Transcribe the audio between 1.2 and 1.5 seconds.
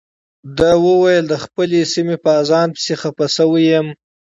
د